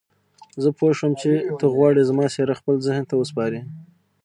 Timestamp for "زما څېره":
2.09-2.53